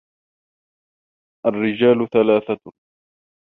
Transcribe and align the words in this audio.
الرِّجَالُ 1.45 2.07
ثَلَاثَةٌ 2.13 2.71